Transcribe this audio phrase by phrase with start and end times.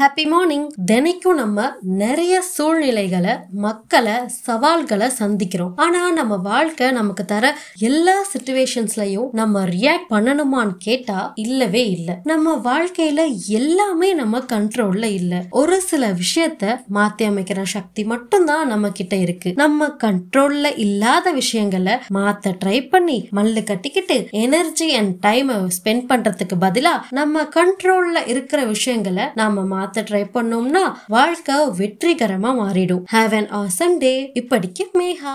[0.00, 5.72] Happy morning தினைக்கும் நம்ம நிறைய சூழ்நிலைகளை மக்களை சவால்களை சந்திக்கிறோம்.
[5.76, 12.14] ஆனா நம்ம வாழ்க்கை நமக்கு தர எல்லா சுச்சுவேஷன்ஸ்லயும் நம்ம ரியாக்ட் பண்ணணுமான்னு கேட்டா இல்லவே இல்லை.
[12.24, 15.42] நம்ம வாழ்க்கையில எல்லாமே நம்ம கண்ட்ரோல்ல இல்ல.
[15.50, 19.52] ஒரு சில விஷயத்த மாத்தி அமைக்கிற சக்தி மட்டும்தான் நம்ம கிட்ட இருக்கு.
[19.56, 27.00] நம்ம கண்ட்ரோல்ல இல்லாத விஷயங்களை மாத்த ட்ரை பண்ணி மல்லு கட்டிக்கிட்டு எனர்ஜி அண்ட் டைமை ஸ்பெண்ட் பண்றதுக்கு பதிலா
[27.10, 33.04] நம்ம கண்ட்ரோல்ல இருக்கிற விஷயங்களை நாம மாத்த ட்ரை பண்ணோம்னா வாழ்க்கை வெற்றிகரமா மாறிடும்.
[33.12, 35.34] ஹாவ் அன் ஆசம் டே இப்படிக்கு மேஹா